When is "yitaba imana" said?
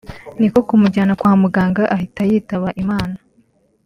2.29-3.17